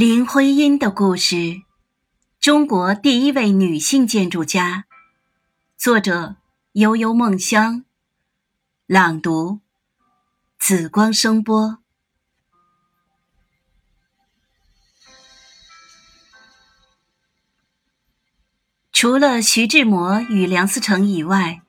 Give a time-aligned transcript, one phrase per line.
[0.00, 1.60] 林徽因的故事，
[2.40, 4.86] 中国第一位女性建筑家。
[5.76, 6.36] 作者：
[6.72, 7.84] 悠悠梦香。
[8.86, 9.60] 朗读：
[10.58, 11.80] 紫光声波。
[18.90, 21.60] 除了徐志摩与梁思成以外，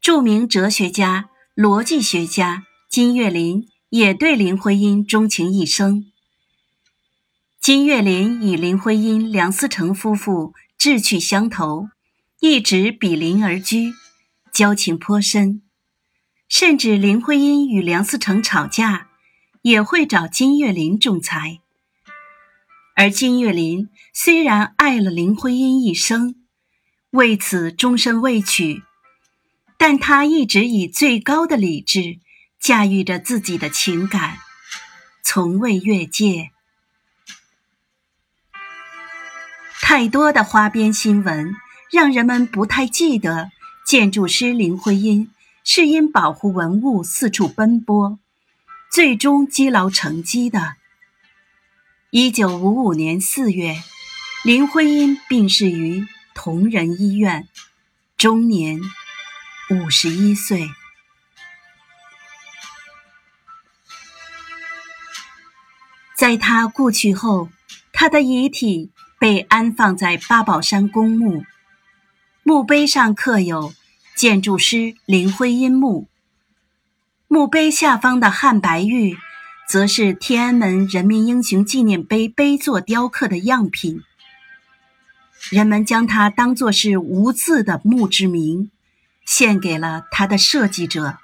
[0.00, 6.10] 著名哲学家、逻辑学家金岳霖也对林徽因钟情一生。
[7.66, 11.88] 金岳霖与林徽因、梁思成夫妇志趣相投，
[12.38, 13.92] 一直比邻而居，
[14.52, 15.62] 交情颇深。
[16.48, 19.08] 甚至林徽因与梁思成吵架，
[19.62, 21.58] 也会找金岳霖仲裁。
[22.94, 26.36] 而金岳霖虽然爱了林徽因一生，
[27.10, 28.84] 为此终身未娶，
[29.76, 32.20] 但他一直以最高的理智
[32.60, 34.38] 驾驭着自己的情感，
[35.24, 36.52] 从未越界。
[39.88, 41.54] 太多的花边新闻，
[41.92, 43.52] 让人们不太记得
[43.86, 45.30] 建筑师林徽因
[45.62, 48.18] 是因保护文物四处奔波，
[48.90, 50.74] 最终积劳成疾的。
[52.10, 53.76] 一九五五年四月，
[54.42, 57.46] 林徽因病逝于同仁医院，
[58.16, 58.80] 终年
[59.70, 60.68] 五十一岁。
[66.16, 67.48] 在他故去后，
[67.92, 68.90] 他的遗体。
[69.18, 71.44] 被安放在八宝山公墓，
[72.42, 73.72] 墓碑上刻有
[74.14, 76.08] “建筑师林徽因墓”。
[77.28, 79.16] 墓碑下方的汉白玉，
[79.68, 84.02] 则是天安门人民英雄纪念碑碑座雕刻的样品。
[85.50, 88.70] 人们将它当作是无字的墓志铭，
[89.24, 91.18] 献给了它的设计者。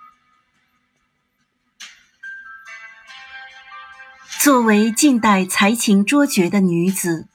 [4.41, 7.29] 作为近代才情卓绝的女子。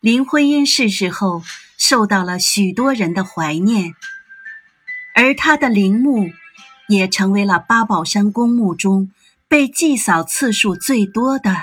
[0.00, 1.42] 林徽因逝世后，
[1.76, 3.94] 受到了许多人的怀念，
[5.14, 6.30] 而她的陵墓
[6.88, 9.10] 也成为了八宝山公墓中
[9.46, 11.54] 被祭扫次数最多的